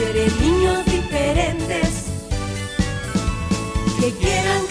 [0.00, 2.06] quiere niños diferentes
[4.00, 4.69] que quieran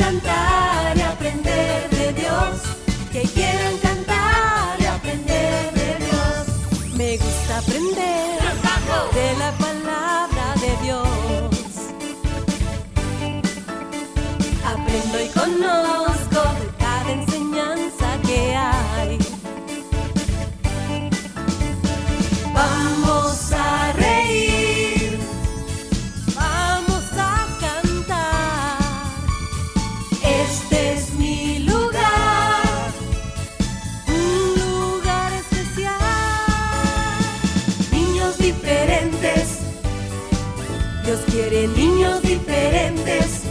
[41.32, 43.44] quiere niños diferentes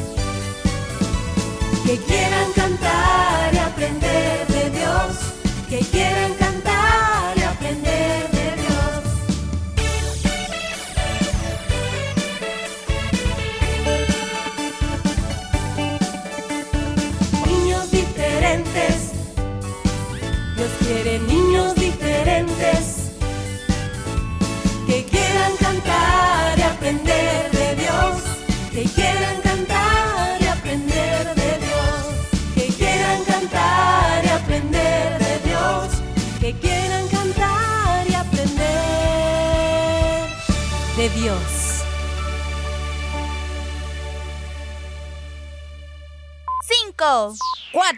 [1.86, 2.27] que quieran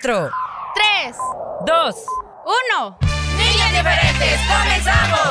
[0.02, 0.30] 4,
[0.74, 1.16] 3,
[1.66, 1.94] 2,
[2.78, 2.98] 1.
[3.36, 5.30] Niñas diferentes, comenzamos.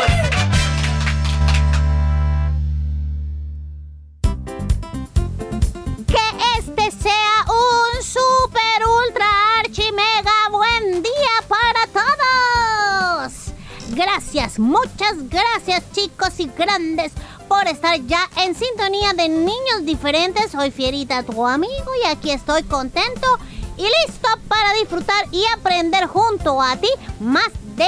[6.05, 9.25] Que este sea un super ultra
[9.59, 13.51] archi mega buen día para todos.
[13.89, 17.13] Gracias, muchas gracias chicos y grandes
[17.47, 20.51] por estar ya en sintonía de Niños Diferentes.
[20.51, 23.39] Soy Fierita, tu amigo, y aquí estoy contento
[23.79, 27.87] y listo para disfrutar y aprender junto a ti más de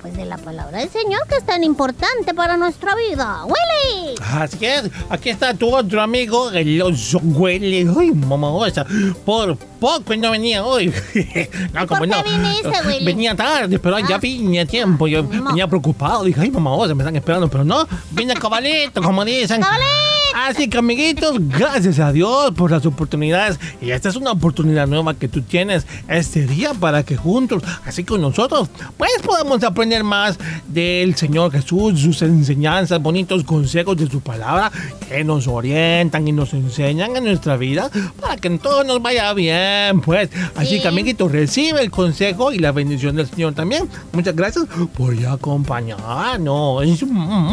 [0.00, 3.44] pues de la palabra del Señor que es tan importante para nuestra vida.
[3.44, 4.14] Willy.
[4.22, 7.86] Así es, aquí está tu otro amigo, el oso huele.
[7.98, 8.86] Ay, mamosa,
[9.24, 10.86] por poco no venía hoy.
[11.74, 13.04] no, ¿Por qué viniste, Willy?
[13.04, 14.18] Venía tarde, pero ya Ah.
[14.18, 15.06] vine a tiempo.
[15.08, 15.44] Yo No.
[15.46, 19.60] venía preocupado, dije, ay, mamosa, me están esperando, pero no, vine cabalito, como dicen.
[19.62, 19.86] ¡Cabalito!
[20.32, 23.58] Así que, amiguitos, gracias a Dios por las oportunidades.
[23.82, 28.04] Y esta es una oportunidad nueva que tú tienes este día para que juntos, así
[28.04, 34.20] con nosotros, pues podamos aprender más del Señor Jesús, sus enseñanzas, bonitos consejos de su
[34.20, 34.70] palabra
[35.08, 39.56] que nos orientan y nos enseñan en nuestra vida para que todo nos vaya bien,
[40.04, 40.30] pues.
[40.56, 40.80] Así Sí.
[40.82, 43.88] que, amiguitos, recibe el consejo y la bendición del Señor también.
[44.12, 44.66] Muchas gracias
[44.96, 46.84] por acompañarnos.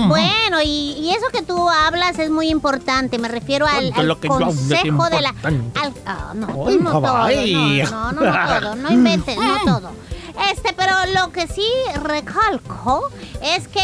[0.07, 3.17] Bueno, y, y eso que tú hablas es muy importante.
[3.17, 5.29] Me refiero al, Tanto al lo que yo hablo es consejo de la.
[5.29, 5.79] importante.
[5.79, 7.01] al- ah, no, Ay, no todo.
[7.01, 8.75] No, no, no, no todo.
[8.75, 9.91] No inventes, no todo.
[10.51, 11.65] Este, pero lo que sí
[12.03, 13.09] recalco
[13.41, 13.81] es que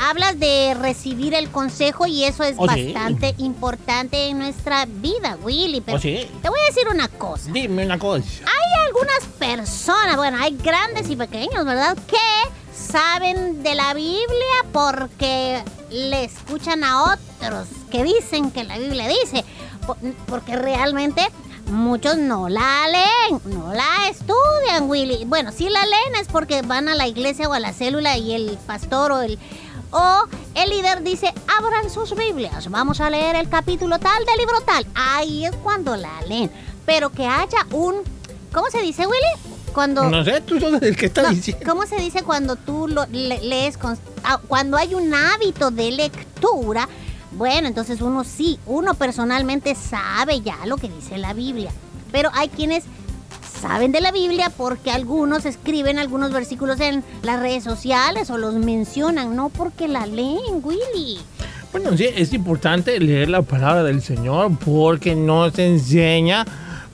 [0.00, 2.92] hablas de recibir el consejo y eso es Oh, sí.
[2.92, 5.80] bastante importante en nuestra vida, Willy.
[5.80, 6.28] Pero Oh, sí.
[6.42, 7.50] te voy a decir una cosa.
[7.52, 8.24] Dime una cosa.
[8.44, 11.96] Hay algunas personas, bueno, hay grandes y pequeños, ¿verdad?
[12.06, 12.16] Que
[12.74, 19.44] saben de la Biblia porque le escuchan a otros que dicen que la Biblia dice.
[19.86, 19.96] Po-
[20.26, 21.22] Porque realmente
[21.66, 25.24] muchos no la leen, no la estudian, Willy.
[25.24, 28.32] Bueno, si la leen es porque van a la iglesia o a la célula y
[28.34, 29.38] el pastor o el...
[29.92, 30.24] O
[30.56, 34.84] el líder dice, abran sus Biblias, vamos a leer el capítulo tal del libro tal.
[34.94, 36.50] Ahí es cuando la leen.
[36.84, 37.94] Pero que haya un...
[38.52, 39.54] ¿Cómo se dice, Willy?
[39.72, 40.04] Cuando...
[40.10, 41.64] No sé, tú sos el que está No, diciendo.
[41.66, 43.78] ¿Cómo se dice cuando tú lo le- lees?
[43.78, 46.88] con- ah, cuando hay un hábito de lectura,
[47.32, 51.70] bueno, entonces uno sí, uno personalmente sabe ya lo que dice la Biblia.
[52.12, 52.84] Pero hay quienes
[53.60, 58.54] saben de la Biblia porque algunos escriben algunos versículos en las redes sociales o los
[58.54, 61.18] mencionan, no porque la leen, Willy.
[61.72, 66.46] Bueno, sí, es importante leer la palabra del Señor porque nos enseña,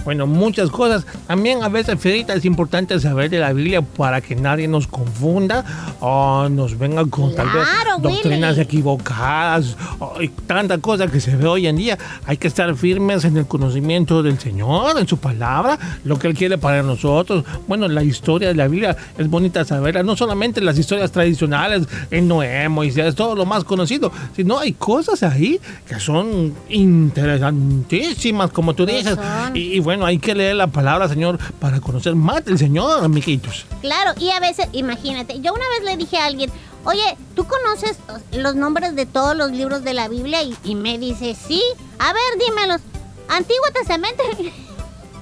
[0.04, 1.06] bueno, muchas cosas.
[1.26, 5.64] También a veces, Fedita, es importante saber de la Biblia para que nadie nos confunda
[6.00, 8.62] o nos venga con tal vez Claro, doctrinas Willy.
[8.62, 11.99] equivocadas o y tanta cosa que se ve hoy en día.
[12.26, 16.34] Hay que estar firmes en el conocimiento del Señor, en su palabra, lo que Él
[16.34, 17.44] quiere para nosotros.
[17.69, 22.28] Bueno, la historia de la Biblia es bonita saberla, no solamente las historias tradicionales en
[22.28, 28.87] Noé, Moisés, todo lo más conocido, sino hay cosas ahí que son interesantísimas, como tú
[28.87, 29.19] dices.
[29.55, 33.67] Y, y bueno, hay que leer la palabra, Señor, para conocer más del Señor, amiguitos.
[33.81, 36.50] Claro, y a veces, imagínate, yo una vez le dije a alguien,
[36.85, 37.99] oye, ¿tú conoces
[38.33, 40.43] los nombres de todos los libros de la Biblia?
[40.43, 41.62] Y, y me dice, sí.
[41.99, 42.81] A ver, dímelos.
[43.29, 44.23] Antiguo Testamento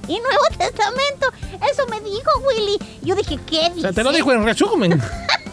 [0.07, 1.27] y Nuevo Testamento.
[1.71, 2.77] Eso me dijo Willy.
[3.01, 3.81] Yo dije, ¿qué O dice?
[3.81, 5.01] sea, te lo dijo en resumen.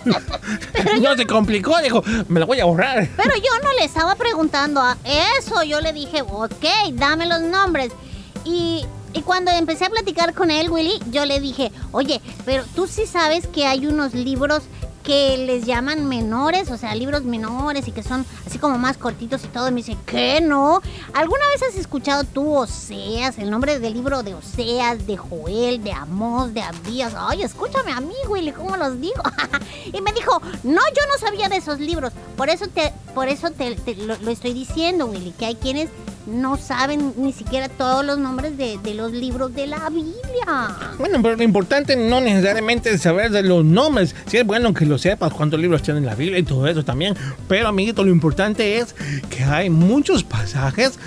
[1.02, 3.08] no se complicó, dijo, me lo voy a borrar.
[3.16, 4.96] Pero yo no le estaba preguntando a
[5.38, 5.62] eso.
[5.62, 7.92] Yo le dije, ok, dame los nombres.
[8.44, 12.86] Y, y cuando empecé a platicar con él, Willy, yo le dije, oye, pero tú
[12.86, 14.62] sí sabes que hay unos libros
[15.08, 19.42] que les llaman menores, o sea, libros menores y que son así como más cortitos
[19.42, 19.68] y todo.
[19.68, 20.82] Y me dice, ¿qué no?
[21.14, 25.92] ¿Alguna vez has escuchado tú Oseas, el nombre del libro de Oseas, de Joel, de
[25.92, 27.14] Amós, de Abías?
[27.16, 29.22] Ay, escúchame a mí, Willy, ¿cómo los digo?
[29.86, 32.12] y me dijo, no, yo no sabía de esos libros.
[32.36, 35.88] Por eso te, por eso te, te lo, lo estoy diciendo, Willy, que hay quienes
[36.28, 40.76] no saben ni siquiera todos los nombres de, de los libros de la Biblia.
[40.98, 44.14] Bueno, pero lo importante no necesariamente es saber de los nombres.
[44.26, 47.16] Sí es bueno que lo sepas, cuántos libros tienen la Biblia y todo eso también.
[47.48, 48.94] Pero, amiguito, lo importante es
[49.30, 50.98] que hay muchos pasajes,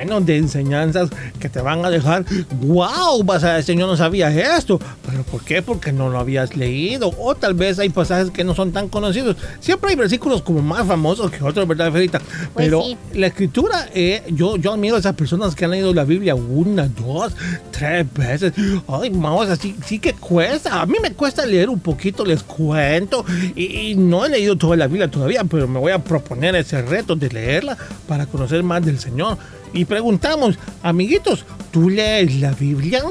[0.00, 2.24] bueno, de enseñanzas que te van a dejar,
[2.62, 4.80] wow, vas a decir, yo no sabía esto.
[5.06, 5.60] ¿Pero por qué?
[5.60, 7.12] Porque no lo habías leído.
[7.18, 9.36] O tal vez hay pasajes que no son tan conocidos.
[9.60, 12.18] Siempre hay versículos como más famosos que otros, ¿verdad, Ferita?
[12.18, 12.96] Pues Pero sí.
[13.12, 16.88] la escritura, eh, yo, yo admiro a esas personas que han leído la Biblia una,
[16.88, 17.34] dos,
[17.80, 18.52] tres veces.
[18.88, 20.80] Ay, vamos, así sí que cuesta.
[20.80, 23.24] A mí me cuesta leer un poquito, les cuento.
[23.56, 26.82] Y, y no he leído toda la Biblia todavía, pero me voy a proponer ese
[26.82, 29.38] reto de leerla para conocer más del Señor.
[29.72, 33.02] Y preguntamos, amiguitos, ¿tú lees la Biblia?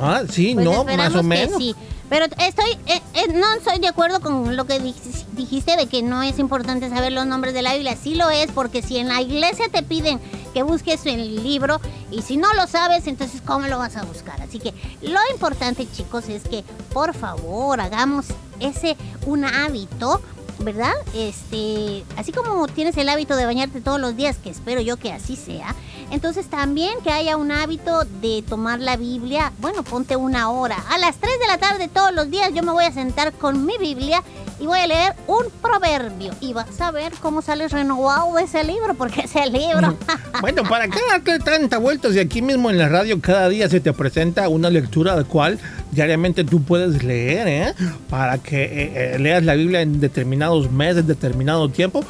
[0.00, 1.56] Ah, sí, Pues no, más o que menos.
[1.58, 1.74] sí.
[2.12, 6.02] Pero estoy, eh, eh, no estoy de acuerdo con lo que dij- dijiste de que
[6.02, 7.96] no es importante saber los nombres de la Biblia.
[7.96, 10.20] Sí lo es, porque si en la iglesia te piden
[10.52, 11.80] que busques el libro
[12.10, 14.42] y si no lo sabes, entonces ¿cómo lo vas a buscar?
[14.42, 18.26] Así que lo importante, chicos, es que por favor hagamos
[18.60, 20.20] ese un hábito.
[20.62, 20.92] ¿Verdad?
[21.14, 25.12] Este, así como tienes el hábito de bañarte todos los días, que espero yo que
[25.12, 25.74] así sea,
[26.10, 30.76] entonces también que haya un hábito de tomar la Biblia, bueno, ponte una hora.
[30.90, 33.64] A las 3 de la tarde todos los días yo me voy a sentar con
[33.64, 34.22] mi Biblia
[34.60, 36.32] y voy a leer un proverbio.
[36.40, 39.96] Y vas a ver cómo sales renovado ese libro, porque ese libro...
[40.40, 43.92] Bueno, ¿para darte tanta vuelta si aquí mismo en la radio cada día se te
[43.92, 45.58] presenta una lectura de cual
[45.92, 47.74] diariamente tú puedes leer, ¿eh?
[48.08, 52.04] Para que eh, eh, leas la Biblia en determinados meses, determinado tiempo,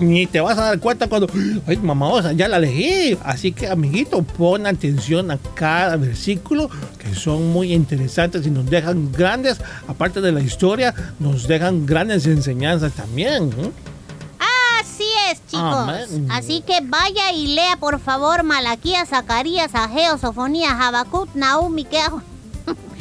[0.00, 1.28] ni te vas a dar cuenta cuando,
[1.66, 3.18] ay, mamá, o sea, ya la leí.
[3.24, 9.12] Así que, amiguito, pon atención a cada versículo, que son muy interesantes y nos dejan
[9.12, 13.50] grandes, aparte de la historia, nos dejan grandes enseñanzas también.
[13.58, 13.70] ¿eh?
[14.80, 15.74] Así es, chicos.
[15.74, 16.28] Amén.
[16.30, 22.22] Así que vaya y lea, por favor, Malaquías, Zacarías, Ageo, Sofonías, Habacuc, Nahum, Miqueo.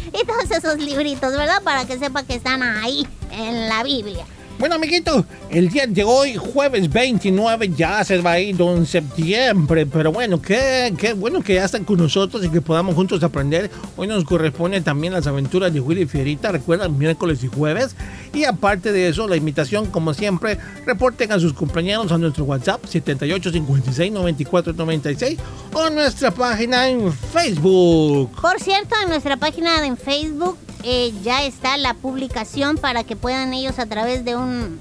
[0.08, 1.62] Y todos esos libritos, ¿verdad?
[1.64, 4.26] Para que sepa que están ahí en la Biblia.
[4.64, 9.86] Bueno, amiguito, el día de hoy, jueves 29, ya se va a ir don septiembre.
[9.86, 13.70] Pero bueno, qué, qué bueno que ya están con nosotros y que podamos juntos aprender.
[13.98, 17.98] Hoy nos corresponde también las aventuras de Willy Fierita, recuerdan, miércoles y jueves.
[18.34, 22.86] Y aparte de eso, la invitación, como siempre, reporten a sus compañeros a nuestro WhatsApp
[22.86, 25.40] 7856-9496
[25.74, 28.32] o nuestra página en Facebook.
[28.42, 33.54] Por cierto, en nuestra página en Facebook eh, ya está la publicación para que puedan
[33.54, 34.80] ellos a través de un,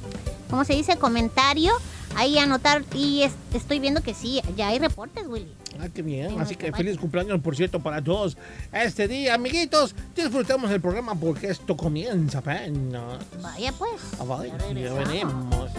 [0.50, 0.96] ¿cómo se dice?
[0.96, 1.72] Comentario.
[2.14, 5.50] Ahí anotar y es- estoy viendo que sí, ya hay reportes, Willy.
[5.80, 6.32] Ah, qué bien.
[6.32, 8.36] En Así que feliz cumpleaños, por cierto, para todos
[8.70, 9.94] este día, amiguitos.
[10.14, 13.24] Disfrutemos el programa porque esto comienza apenas.
[13.40, 13.92] Vaya pues.
[14.20, 15.70] Ah, vaya, ya ya venimos.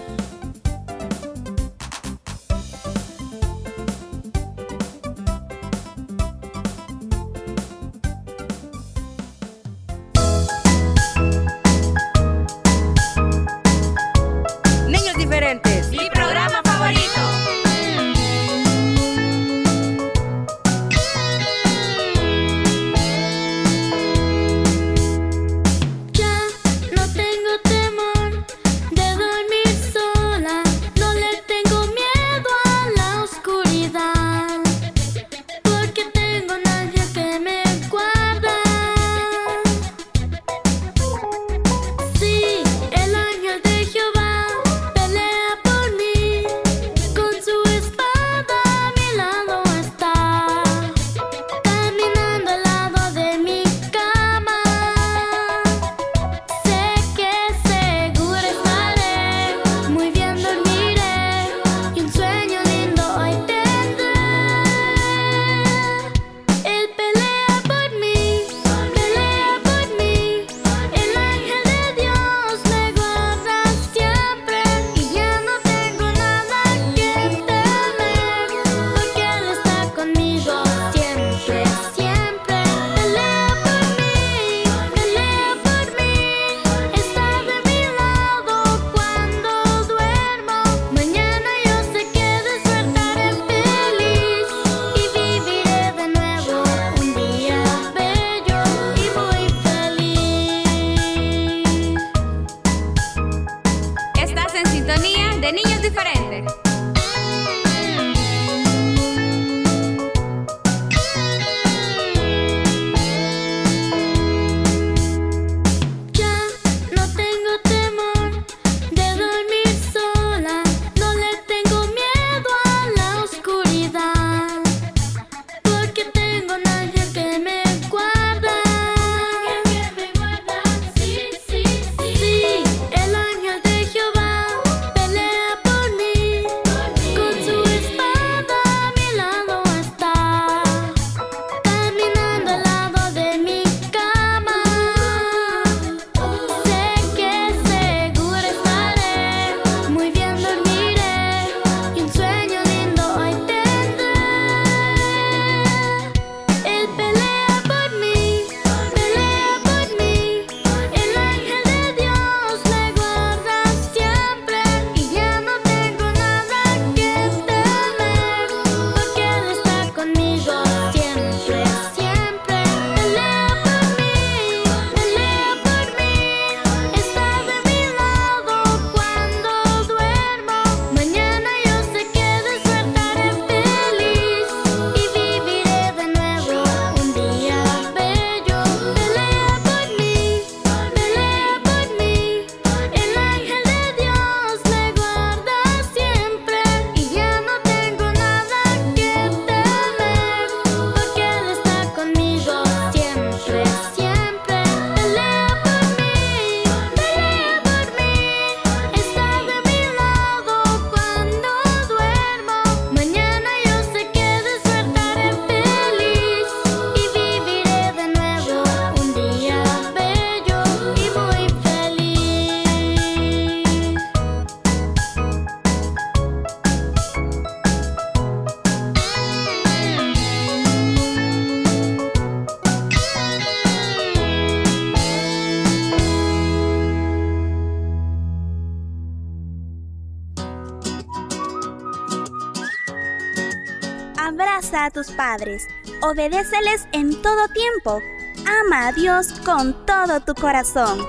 [245.34, 245.68] Padres,
[246.02, 248.00] obedéceles en todo tiempo,
[248.46, 251.00] ama a Dios con todo tu corazón.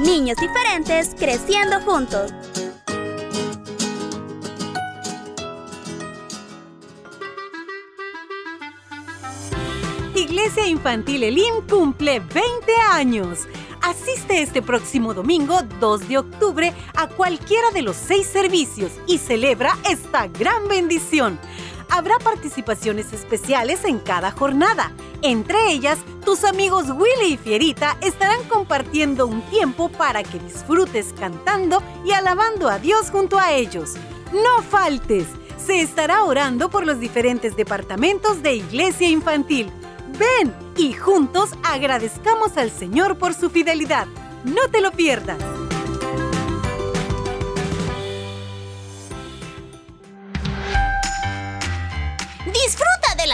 [0.00, 2.34] Niños diferentes creciendo juntos.
[10.14, 12.42] Iglesia Infantil Elim cumple 20
[12.90, 13.48] años.
[13.80, 19.76] Asiste este próximo domingo 2 de octubre a cualquiera de los seis servicios y celebra
[19.88, 21.38] esta gran bendición.
[21.94, 24.90] Habrá participaciones especiales en cada jornada.
[25.22, 31.84] Entre ellas, tus amigos Willy y Fierita estarán compartiendo un tiempo para que disfrutes cantando
[32.04, 33.94] y alabando a Dios junto a ellos.
[34.32, 35.28] No faltes.
[35.64, 39.70] Se estará orando por los diferentes departamentos de Iglesia Infantil.
[40.18, 44.08] Ven y juntos agradezcamos al Señor por su fidelidad.
[44.42, 45.38] No te lo pierdas.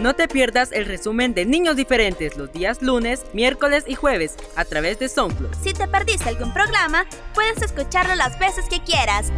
[0.00, 4.64] No te pierdas el resumen de Niños Diferentes los días lunes, miércoles y jueves a
[4.64, 5.54] través de SoundCloud.
[5.62, 7.04] Si te perdiste algún programa,
[7.34, 9.30] puedes escucharlo las veces que quieras.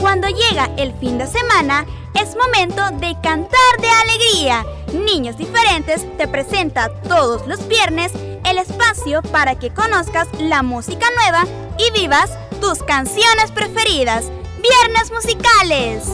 [0.00, 4.64] Cuando llega el fin de semana, es momento de cantar de alegría.
[5.04, 8.12] Niños Diferentes te presenta todos los viernes
[8.44, 11.44] el espacio para que conozcas la música nueva
[11.76, 14.30] y vivas tus canciones preferidas.
[14.60, 16.04] Viernes musicales.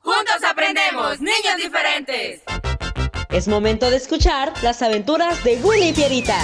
[0.00, 2.42] ¡Juntos aprendemos, niños diferentes!
[3.30, 6.38] Es momento de escuchar las aventuras de Willy y Pierita.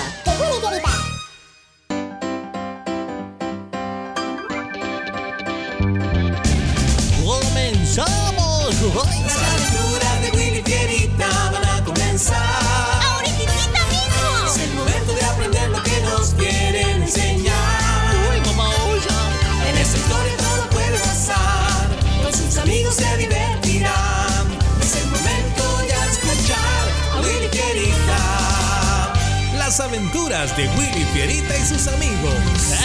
[30.54, 32.34] De Willy Fierita y sus amigos.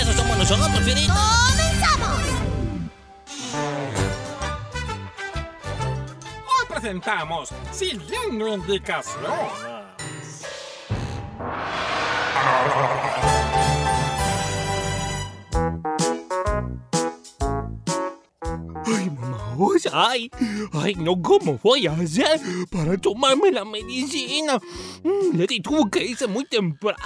[0.01, 1.13] Eso somos nosotros, Fierita.
[1.47, 2.21] ¡Comenzamos!
[6.47, 9.51] Hoy presentamos Siguiendo Indicaciones.
[19.93, 20.29] ay,
[20.73, 24.59] ay, no, ¿cómo voy a hacer para tomarme la medicina?
[25.03, 26.97] Mm, Leti tuvo que irse muy temprano.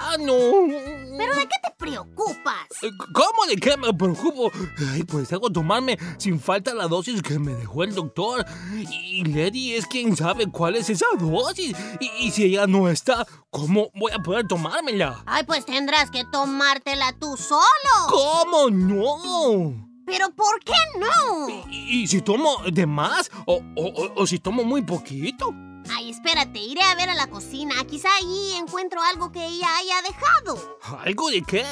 [1.17, 2.67] ¿Pero de qué te preocupas?
[2.81, 4.51] Eh, ¿Cómo de qué me preocupo?
[4.91, 8.45] Ay, pues que tomarme sin falta la dosis que me dejó el doctor.
[8.73, 11.75] Y Lady es quien sabe cuál es esa dosis.
[11.99, 15.23] Y, y si ella no está, ¿cómo voy a poder tomármela?
[15.25, 17.61] Ay, pues tendrás que tomártela tú solo.
[18.09, 19.84] ¿Cómo no?
[20.05, 21.49] ¿Pero por qué no?
[21.69, 23.29] ¿Y, y si tomo de más?
[23.45, 25.53] ¿O, o- o- si tomo muy poquito?
[25.95, 27.75] Ay, espérate, iré a ver a la cocina.
[27.87, 30.77] Quizá ahí encuentro algo que ella haya dejado.
[31.03, 31.63] ¿Algo de qué?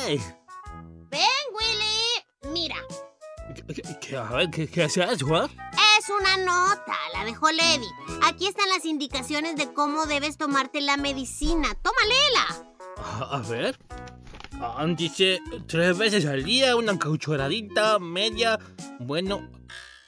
[1.10, 1.22] Ven,
[1.54, 2.54] Willy.
[2.54, 2.76] Mira,
[3.56, 4.98] ¿Qué, qué- ¿qué, qué es
[6.10, 6.96] una nota.
[7.14, 7.88] La dejó Lady.
[8.24, 11.70] Aquí están las indicaciones de cómo debes tomarte la medicina.
[11.82, 12.68] Toma, léela.
[12.98, 13.80] A, a ver.
[14.62, 18.60] Ah, dice tres veces al día, una cucharadita, media.
[19.00, 19.50] Bueno.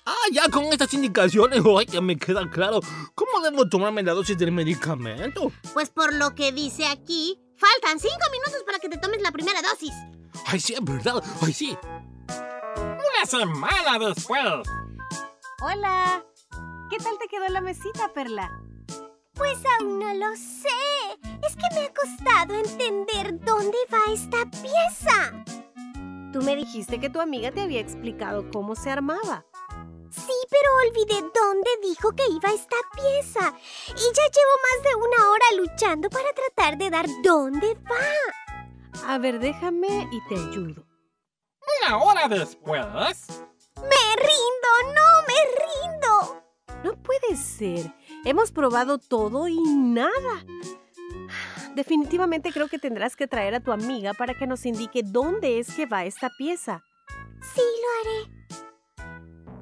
[0.06, 2.80] Ah, ya con estas indicaciones, ay, ya me queda claro.
[3.16, 5.52] ¿Cómo debo tomarme la dosis del medicamento?
[5.74, 9.62] Pues por lo que dice aquí, faltan cinco minutos para que te tomes la primera
[9.62, 9.94] dosis.
[10.46, 11.24] Ay, sí, es verdad.
[11.42, 11.78] Ay, sí.
[12.78, 14.44] Una semana después.
[15.62, 16.24] Hola.
[16.90, 18.65] ¿Qué tal te quedó la mesita, Perla?
[19.36, 20.70] Pues aún no lo sé.
[21.46, 25.44] Es que me ha costado entender dónde va esta pieza.
[26.34, 29.46] Tú me dijiste que tu amiga te había explicado cómo se armaba.
[30.12, 33.54] Sí, pero olvidé dónde dijo que iba esta pieza.
[33.90, 39.12] Y ya llevo más de una hora luchando para tratar de dar dónde va.
[39.14, 40.86] A ver, déjame y te ayudo.
[41.82, 42.86] Una hora después.
[43.76, 46.44] Me rindo, no me rindo.
[46.84, 47.94] No puede ser.
[48.26, 50.46] Hemos probado todo y nada.
[51.76, 55.76] Definitivamente creo que tendrás que traer a tu amiga para que nos indique dónde es
[55.76, 56.82] que va esta pieza.
[57.54, 58.36] Sí, lo haré.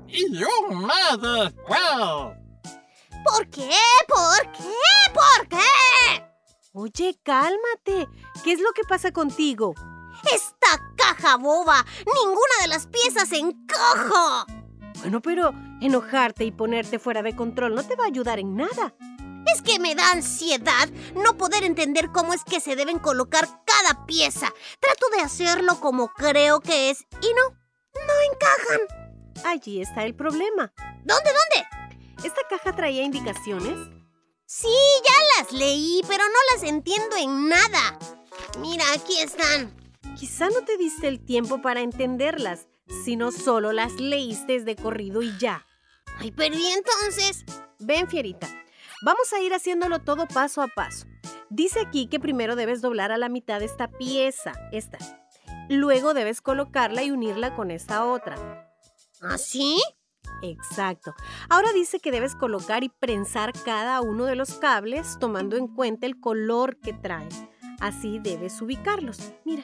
[0.08, 1.80] Y un mes después.
[3.26, 3.72] ¿Por qué?
[4.08, 4.74] ¿Por qué?
[5.14, 6.24] ¿Por qué?
[6.72, 8.08] Oye, cálmate.
[8.44, 9.74] ¿Qué es lo que pasa contigo?
[10.34, 11.86] Esta caja boba.
[12.06, 14.46] Ninguna de las piezas encaja.
[15.02, 15.52] Bueno, pero
[15.84, 18.96] enojarte y ponerte fuera de control no te va a ayudar en nada.
[19.54, 24.06] Es que me da ansiedad no poder entender cómo es que se deben colocar cada
[24.06, 24.52] pieza.
[24.80, 27.50] Trato de hacerlo como creo que es y no,
[27.94, 29.46] no encajan.
[29.46, 30.72] Allí está el problema.
[31.04, 32.28] ¿Dónde, dónde?
[32.28, 33.78] ¿Esta caja traía indicaciones?
[34.46, 34.70] Sí,
[35.04, 38.00] ya las leí, pero no las entiendo en nada.
[38.60, 39.76] Mira, aquí están.
[40.16, 42.68] Quizá no te diste el tiempo para entenderlas,
[43.04, 45.66] sino solo las leíste de corrido y ya.
[46.20, 47.46] Ay, pero ¿y entonces?
[47.80, 48.48] Ven, Fierita,
[49.04, 51.08] vamos a ir haciéndolo todo paso a paso.
[51.50, 54.98] Dice aquí que primero debes doblar a la mitad esta pieza, esta.
[55.70, 58.70] Luego debes colocarla y unirla con esta otra.
[59.22, 59.82] ¿Así?
[60.42, 61.14] Exacto.
[61.50, 66.06] Ahora dice que debes colocar y prensar cada uno de los cables tomando en cuenta
[66.06, 67.30] el color que trae.
[67.80, 69.20] Así debes ubicarlos.
[69.46, 69.64] Mira.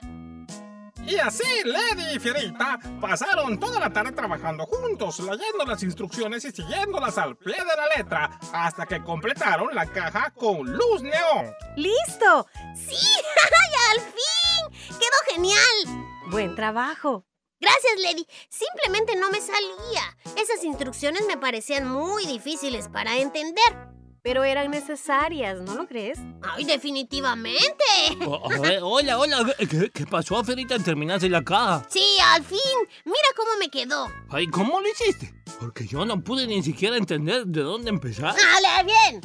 [1.09, 6.51] Y así, Lady y Fierita pasaron toda la tarde trabajando juntos, leyendo las instrucciones y
[6.51, 11.51] siguiéndolas al pie de la letra, hasta que completaron la caja con luz neón.
[11.75, 12.47] ¡Listo!
[12.75, 12.95] ¡Sí!
[12.95, 14.97] ¡Ay, al fin!
[14.99, 16.05] ¡Quedó genial!
[16.29, 17.25] Buen trabajo.
[17.59, 18.27] Gracias, Lady.
[18.49, 20.15] Simplemente no me salía.
[20.37, 23.88] Esas instrucciones me parecían muy difíciles para entender.
[24.21, 26.19] Pero eran necesarias, ¿no lo crees?
[26.41, 27.83] ¡Ay, definitivamente!
[28.25, 29.55] O- a ver, hola, hola.
[29.57, 31.85] ¿Qué, qué pasó, Ferita, al terminarse la caja?
[31.89, 32.57] Sí, al fin.
[33.05, 34.07] Mira cómo me quedó.
[34.29, 35.33] Ay, ¿cómo lo hiciste?
[35.59, 38.35] Porque yo no pude ni siquiera entender de dónde empezar.
[38.35, 39.21] ¡Dale, bien!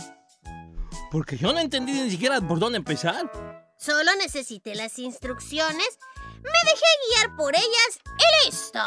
[1.10, 3.30] Porque yo no entendí ni siquiera por dónde empezar.
[3.76, 5.98] Solo necesité las instrucciones,
[6.42, 8.78] me dejé guiar por ellas y listo.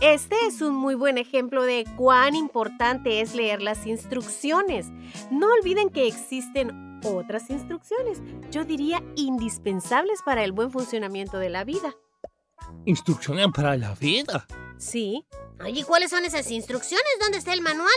[0.00, 4.86] Este es un muy buen ejemplo de cuán importante es leer las instrucciones.
[5.30, 11.64] No olviden que existen otras instrucciones, yo diría indispensables para el buen funcionamiento de la
[11.64, 11.94] vida.
[12.84, 14.46] Instrucciones para la vida.
[14.78, 15.24] Sí,
[15.64, 17.06] Oye, ¿cuáles son esas instrucciones?
[17.20, 17.90] ¿Dónde está el manual?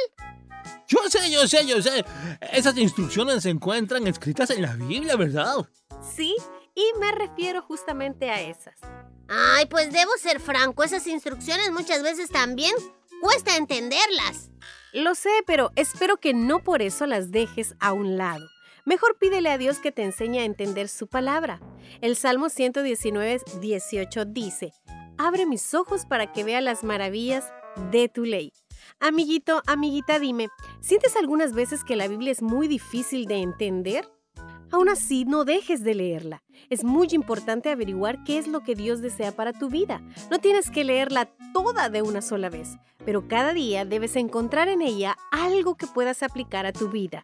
[0.87, 2.03] Yo sé, yo sé, yo sé.
[2.51, 5.57] Esas instrucciones se encuentran escritas en la Biblia, ¿verdad?
[6.01, 6.35] sí,
[6.73, 8.75] y me refiero justamente a esas.
[9.33, 12.73] Ay, pues debo ser franco, esas instrucciones muchas veces también
[13.21, 14.49] cuesta entenderlas.
[14.91, 18.45] Lo sé, pero espero que no por eso las dejes a un lado.
[18.83, 21.61] Mejor pídele a Dios que te enseñe a entender su palabra.
[22.01, 24.73] El Salmo 119, 18 dice,
[25.17, 27.53] Abre mis ojos para que vea las maravillas
[27.89, 28.51] de tu ley.
[28.99, 30.49] Amiguito, amiguita, dime,
[30.81, 34.09] ¿sientes algunas veces que la Biblia es muy difícil de entender?
[34.71, 36.43] Aún así, no dejes de leerla.
[36.69, 40.01] Es muy importante averiguar qué es lo que Dios desea para tu vida.
[40.29, 44.81] No tienes que leerla toda de una sola vez, pero cada día debes encontrar en
[44.81, 47.23] ella algo que puedas aplicar a tu vida.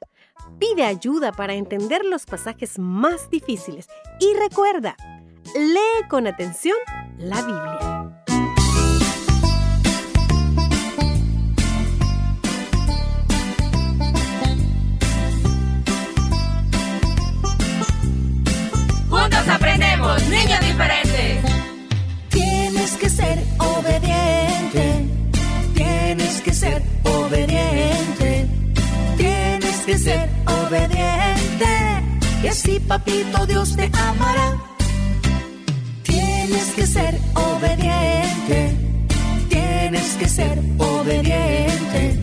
[0.60, 3.88] Pide ayuda para entender los pasajes más difíciles
[4.20, 4.96] y recuerda,
[5.56, 6.78] lee con atención
[7.18, 7.97] la Biblia.
[19.98, 21.44] Niños diferentes.
[22.30, 25.06] Tienes que ser obediente.
[25.74, 28.48] Tienes que ser obediente.
[29.18, 31.74] Tienes que ser obediente.
[32.44, 34.58] Y así papito Dios te amará.
[36.04, 38.78] Tienes que ser obediente.
[39.50, 42.20] Tienes que ser obediente.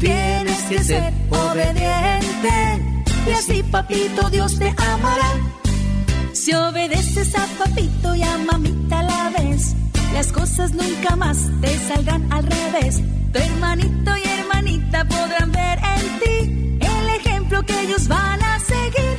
[0.00, 2.54] Tienes que ser obediente.
[3.28, 5.65] Y así papito Dios te amará.
[6.36, 9.74] Si obedeces a papito y a mamita a la vez,
[10.12, 13.00] las cosas nunca más te saldrán al revés.
[13.32, 19.18] Tu hermanito y hermanita podrán ver en ti el ejemplo que ellos van a seguir.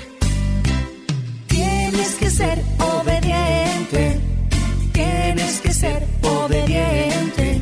[1.47, 4.21] Tienes que ser obediente,
[4.93, 7.61] tienes que ser obediente,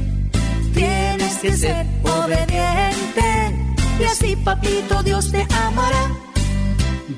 [0.73, 3.27] tienes que ser obediente.
[4.01, 6.24] Y así papito Dios te amará.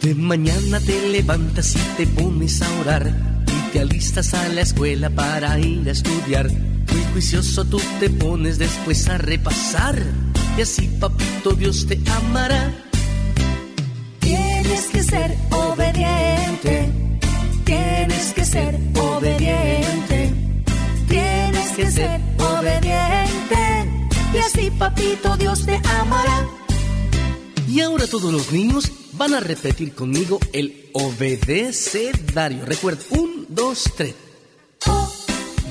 [0.02, 3.12] De mañana te levantas y te pones a orar
[3.48, 6.50] y te alistas a la escuela para ir a estudiar.
[6.50, 10.02] Muy juicioso tú te pones después a repasar
[10.58, 12.74] y así papito Dios te amará.
[14.20, 16.92] Tienes que ser obediente,
[17.66, 20.34] tienes que ser obediente,
[21.10, 23.58] tienes que ser obediente.
[24.34, 26.48] Y así papito Dios te amará.
[27.68, 32.66] Y ahora todos los niños van a repetir conmigo el obedecedario.
[32.66, 34.14] Recuerda, un, dos, tres.
[34.86, 35.12] O,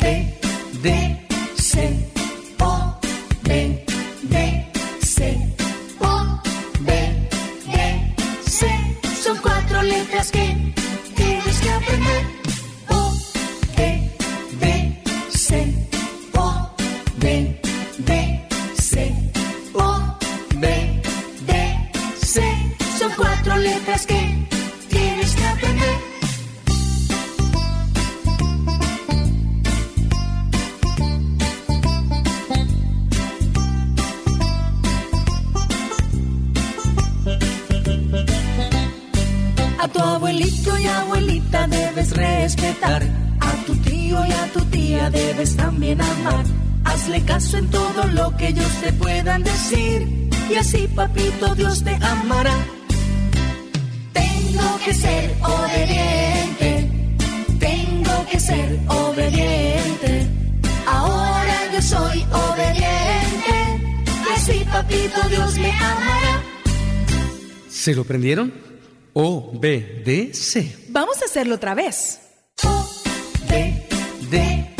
[0.01, 0.39] B,
[0.83, 2.11] D, C,
[2.59, 2.99] O,
[3.43, 3.85] B,
[4.23, 5.57] D, C,
[6.01, 6.43] O,
[6.81, 7.29] B,
[7.67, 8.15] D,
[8.47, 8.67] C.
[9.23, 10.76] Son cuatro letras que
[67.87, 68.53] ¿Se lo prendieron?
[69.12, 70.77] O, B, D, C.
[70.88, 72.18] Vamos a hacerlo otra vez.
[73.49, 73.87] B,
[74.29, 74.77] D,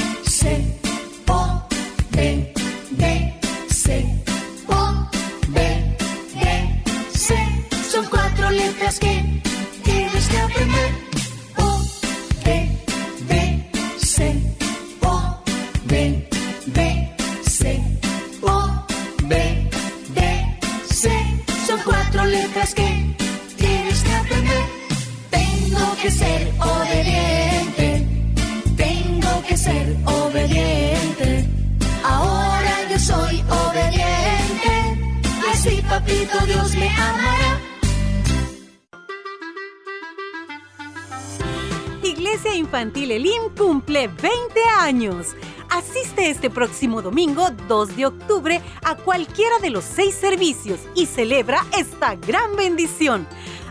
[46.47, 52.15] este próximo domingo 2 de octubre a cualquiera de los seis servicios y celebra esta
[52.15, 53.27] gran bendición.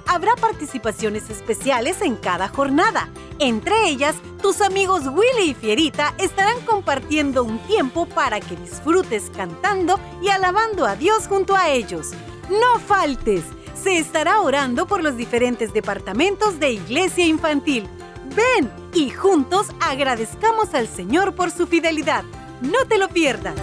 [0.08, 3.08] Habrá participaciones especiales en cada jornada.
[3.40, 9.98] Entre ellas, tus amigos Willy y Fierita estarán compartiendo un tiempo para que disfrutes cantando
[10.22, 12.12] y alabando a Dios junto a ellos.
[12.50, 13.46] No faltes.
[13.82, 17.88] Se estará orando por los diferentes departamentos de Iglesia Infantil.
[18.36, 22.26] Ven y juntos agradezcamos al Señor por su fidelidad.
[22.62, 23.56] No te lo pierdas.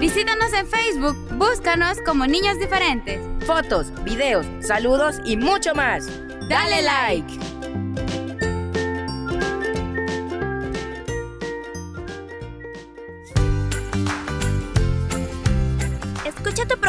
[0.00, 3.20] Visítanos en Facebook, búscanos como Niños Diferentes.
[3.46, 6.08] Fotos, videos, saludos y mucho más.
[6.48, 7.49] Dale like.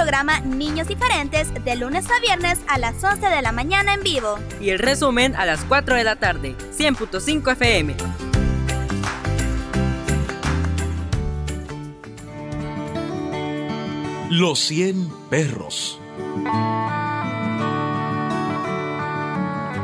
[0.01, 4.39] Programa Niños Diferentes de lunes a viernes a las 11 de la mañana en vivo.
[4.59, 7.95] Y el resumen a las 4 de la tarde, 100.5 FM.
[14.31, 15.99] Los 100 perros.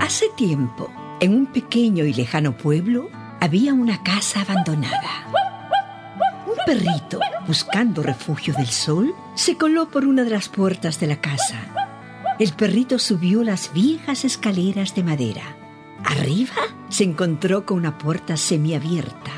[0.02, 5.28] Hace tiempo, en un pequeño y lejano pueblo, había una casa abandonada.
[6.48, 11.22] Un perrito, buscando refugio del sol, se coló por una de las puertas de la
[11.22, 11.68] casa.
[12.40, 15.56] El perrito subió las viejas escaleras de madera.
[16.04, 16.56] Arriba
[16.90, 19.32] se encontró con una puerta semiabierta.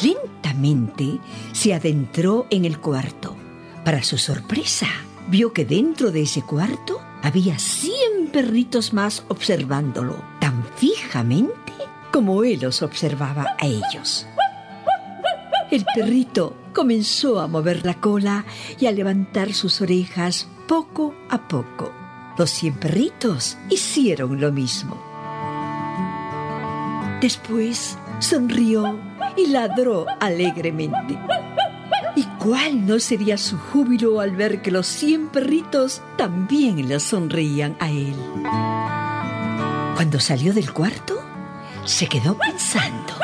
[0.00, 1.18] Lentamente
[1.52, 3.36] se adentró en el cuarto.
[3.84, 4.86] Para su sorpresa,
[5.28, 11.72] vio que dentro de ese cuarto había cien perritos más observándolo, tan fijamente
[12.12, 14.28] como él los observaba a ellos.
[15.72, 18.44] El perrito comenzó a mover la cola
[18.78, 21.92] y a levantar sus orejas poco a poco.
[22.36, 25.02] Los cien perritos hicieron lo mismo.
[27.20, 28.98] Después sonrió
[29.36, 31.18] y ladró alegremente.
[32.16, 37.76] ¿Y cuál no sería su júbilo al ver que los cien perritos también le sonreían
[37.80, 38.14] a él?
[39.94, 41.20] Cuando salió del cuarto,
[41.84, 43.14] se quedó pensando.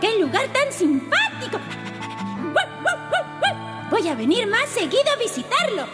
[0.00, 1.58] ¡Qué lugar tan simpático!
[4.00, 5.84] Voy a venir más seguido a visitarlo.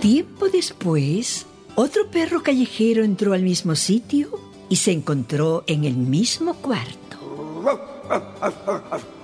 [0.00, 6.54] Tiempo después, otro perro callejero entró al mismo sitio y se encontró en el mismo
[6.54, 7.18] cuarto.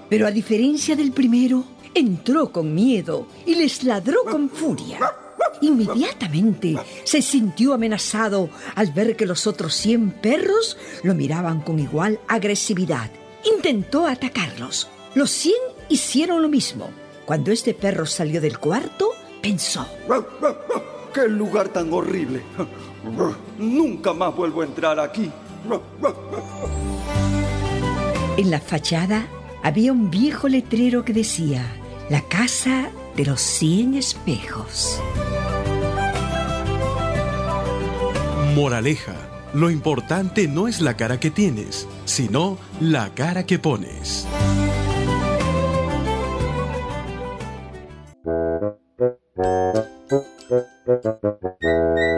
[0.09, 1.65] Pero a diferencia del primero,
[1.95, 5.01] entró con miedo y les ladró con furia.
[5.61, 12.21] Inmediatamente se sintió amenazado al ver que los otros 100 perros lo miraban con igual
[12.29, 13.11] agresividad.
[13.53, 14.87] Intentó atacarlos.
[15.17, 16.91] Los 100 hicieron lo mismo.
[17.25, 19.11] Cuando este perro salió del cuarto,
[19.43, 19.87] pensó.
[21.13, 22.43] ¡Qué lugar tan horrible!
[23.59, 25.31] Nunca más vuelvo a entrar aquí.
[28.37, 29.27] En la fachada
[29.63, 31.67] había un viejo letrero que decía,
[32.09, 35.01] la casa de los 100 espejos.
[38.55, 39.15] Moraleja.
[39.55, 44.27] Lo importante no es la cara que tienes, sino la cara que pones.
[51.05, 52.18] うん。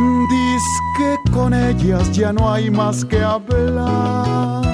[0.00, 0.62] Diz
[0.96, 4.64] que con ellas ya no hay más que hablar.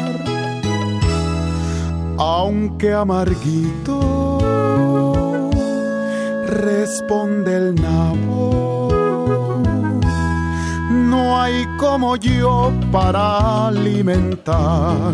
[2.17, 4.39] Aunque amarguito,
[6.47, 8.89] responde el nabo.
[10.91, 15.13] No hay como yo para alimentar.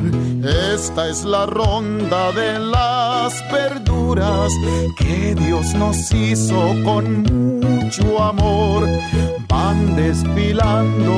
[0.75, 3.33] Esta es la ronda de las
[4.99, 7.23] que Dios nos hizo con
[7.61, 8.87] mucho amor.
[9.49, 11.13] Van desfilando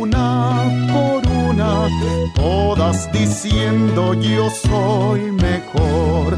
[0.00, 1.88] una por una,
[2.34, 6.36] todas diciendo yo soy mejor.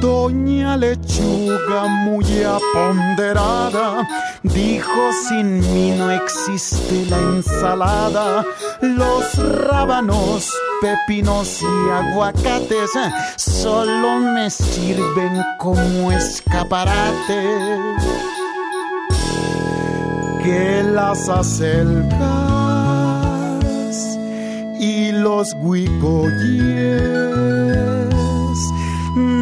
[0.00, 4.06] Doña Lechuga muy aponderada
[4.42, 8.44] dijo sin mí no existe la ensalada.
[8.80, 9.34] Los
[9.66, 12.90] rábanos, pepinos y aguacates
[13.36, 17.58] solo me sirven como escaparate.
[20.42, 22.18] Que las acelgas
[24.80, 26.98] y los huicoyes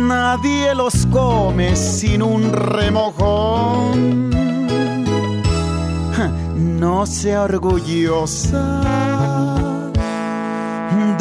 [0.06, 4.30] nadie los come sin un remojón.
[6.80, 8.82] no sea orgullosa,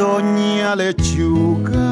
[0.06, 1.90] doña lechuga.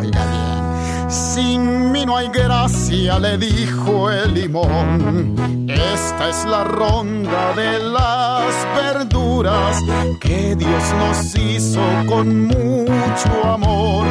[0.00, 5.34] Oiga bien, sin mí no hay gracia, le dijo el limón.
[5.68, 9.82] Esta es la ronda de las verduras
[10.20, 14.06] que Dios nos hizo con mucho amor.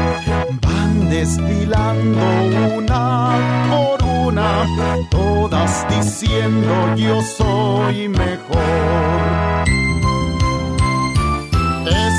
[0.65, 2.25] Van desfilando
[2.77, 3.05] una
[3.71, 4.49] por una,
[5.09, 9.52] todas diciendo yo soy mejor.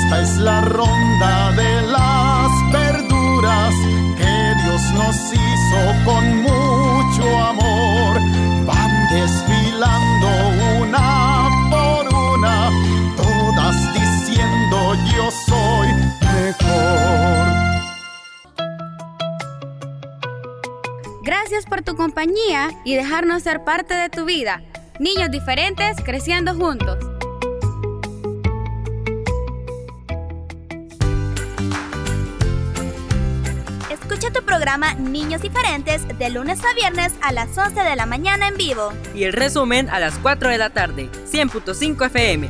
[0.05, 3.73] Esta es la ronda de las verduras
[4.15, 8.21] que Dios nos hizo con mucho amor.
[8.67, 10.27] Van desfilando
[10.79, 12.69] una por una,
[13.17, 15.87] todas diciendo yo soy
[16.21, 17.55] mejor.
[21.23, 24.61] Gracias por tu compañía y dejarnos ser parte de tu vida.
[24.99, 27.14] Niños diferentes creciendo juntos.
[34.45, 38.93] Programa Niños Diferentes de lunes a viernes a las 11 de la mañana en vivo.
[39.13, 42.49] Y el resumen a las 4 de la tarde, 100.5 FM.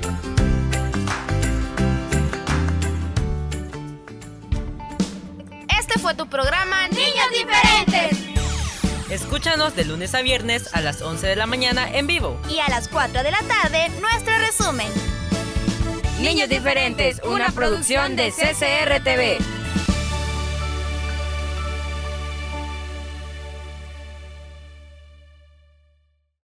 [5.79, 8.19] Este fue tu programa Niños Diferentes.
[9.09, 12.39] Escúchanos de lunes a viernes a las 11 de la mañana en vivo.
[12.49, 14.91] Y a las 4 de la tarde, nuestro resumen.
[16.19, 19.37] Niños Diferentes, una producción de CCR TV.